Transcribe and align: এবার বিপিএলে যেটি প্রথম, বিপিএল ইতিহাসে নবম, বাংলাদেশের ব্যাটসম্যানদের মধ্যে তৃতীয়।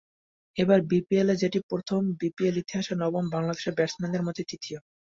এবার 0.57 0.79
বিপিএলে 0.89 1.35
যেটি 1.35 1.59
প্রথম, 1.69 2.01
বিপিএল 2.19 2.55
ইতিহাসে 2.59 2.93
নবম, 2.95 3.25
বাংলাদেশের 3.35 3.75
ব্যাটসম্যানদের 3.77 4.25
মধ্যে 4.27 4.43
তৃতীয়। 4.49 4.79